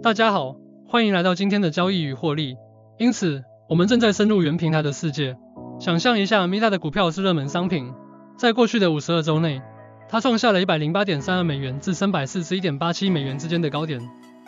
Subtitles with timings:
[0.00, 0.54] 大家好，
[0.86, 2.56] 欢迎来到今天的交易与获利。
[2.98, 5.36] 因此，我们正在深入原平台的世界。
[5.80, 7.92] 想象一下，Meta 的股票是热门商品，
[8.38, 9.60] 在过去的五十二周内，
[10.08, 14.00] 它创下了一百零八点三二美元至三百四十一点八七美元之间的高点，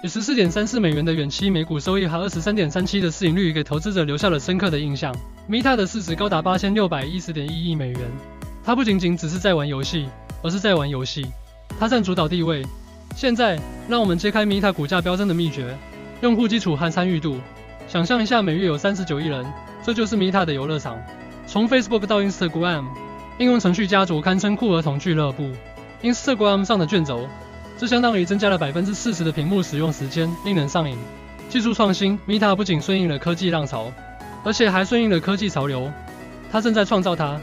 [0.04, 5.12] 以十四点三四美元的远期每股收益和二十三点三七的市盈率，给投资者留下了深刻的印象。
[5.48, 8.00] Meta 的市值高达八千六百一十点一亿美元，
[8.62, 10.06] 它不仅仅只是在玩游戏，
[10.44, 11.26] 而是在玩游戏，
[11.80, 12.64] 它占主导地位。
[13.16, 13.58] 现在，
[13.88, 15.76] 让我们揭开 Meta 股价飙升的秘诀：
[16.22, 17.38] 用户基础和参与度。
[17.86, 19.44] 想象一下，每月有三十九亿人，
[19.82, 20.96] 这就是 Meta 的游乐场。
[21.46, 22.84] 从 Facebook 到 Instagram，
[23.38, 25.50] 应用程序家族堪称酷儿童俱乐部。
[26.02, 27.28] Instagram 上的卷轴，
[27.76, 30.96] 这相当于增加了百分之四十的屏幕使用时间，令人上瘾。
[31.50, 33.92] 技术创新，Meta 不仅顺应了科技浪潮，
[34.44, 35.92] 而且还顺应了科技潮流。
[36.50, 37.38] 它正在创造它。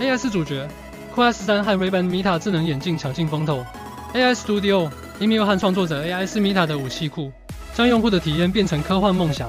[0.00, 0.68] AI 是主角
[1.14, 3.64] ，Quest 3和 Ray-Ban Meta 智能眼镜抢尽风头。
[4.12, 4.90] AI Studio。
[5.20, 7.30] E m i l 和创作者 AI 是 Meta 的武器库，
[7.72, 9.48] 将用户的体验变成科幻梦想。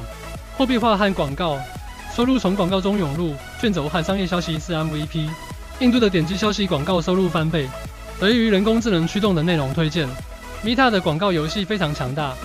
[0.56, 1.58] 货币化和广告
[2.16, 5.28] 收入从广告中涌入，卷轴和商业消息是 MVP。
[5.80, 7.68] 印度的点击消息广告收入翻倍，
[8.20, 10.08] 得益于人工智能驱动的内容推荐。
[10.64, 12.36] Meta 的广告游戏非常强大。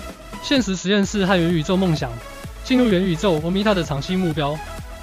[0.41, 2.11] 现实实验室和元宇宙梦想，
[2.63, 4.57] 进入元宇宙和 Meta 的长期目标。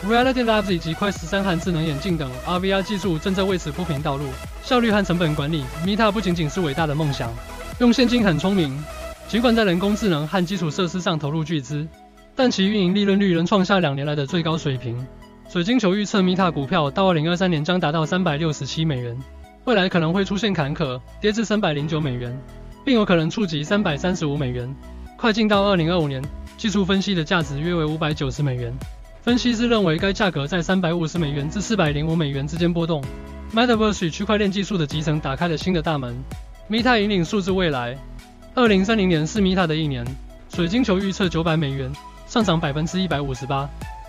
[0.04, 4.26] Reality Labs 以及快十三和智能眼镜等 RVR 技术正在为此铺平道路。
[4.64, 7.32] 效率和成本管理，Meta 不仅仅是伟大的梦想。
[7.80, 8.76] 用现金很聪明，
[9.28, 11.86] 尽管在人工智能和基础设施上投入巨资，
[12.34, 15.06] 但其运营利润率仍创下两年来的最高水平。
[15.48, 19.16] 水晶球预测，Meta 股票到2023年将达到367美元，
[19.64, 22.36] 未来可能会出现坎坷，跌至309美元，
[22.84, 24.74] 并有可能触及335美元，
[25.16, 26.22] 快进到2025年。
[26.56, 28.76] 技术分析的价值约为590美元，
[29.22, 33.00] 分析师认为该价格在350美元至405美元之间波动。
[33.54, 36.16] Metaverse 与区块链技术的集成打开了新的大门。
[36.70, 37.96] Meta 引领数字未来，
[38.54, 40.04] 二零三零年是 Meta 的一年。
[40.54, 41.90] 水晶球预测九百美元，
[42.26, 43.66] 上涨百分之一百五十八。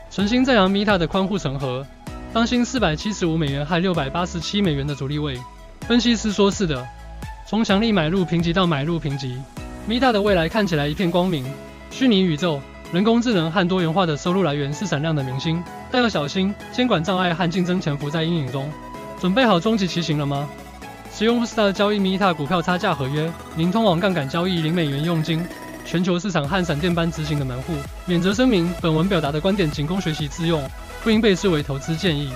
[0.09, 1.87] 存心赞扬 Meta 的宽护成盒，
[2.33, 5.39] 当心四百七十五美元和六百八十七美元的阻力位。
[5.87, 6.85] 分析师说是的，
[7.47, 9.37] 从强力买入评级到买入评级
[9.87, 11.45] ，Meta 的未来看起来一片光明。
[11.89, 12.59] 虚拟宇宙、
[12.91, 18.69] 人工智能和多元化的收入来源是闪亮的明星，但要小心监管障碍和竞争潜伏在阴影中。
[19.17, 20.49] 准备好终极骑行了吗？
[21.11, 25.45] 使用 Star 交易 Meta 股票差价合约，零通往杠杆交易，零美元佣金，
[25.85, 27.73] 全球市场和闪电般执行的门户。
[28.05, 30.61] 免责声明：本文表达的观点仅供学习之用，
[31.03, 32.31] 不应被视为投资建议。